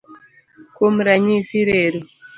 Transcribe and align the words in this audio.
Kuom 0.75 0.95
ranyisi, 1.05 1.59
reru. 1.69 2.01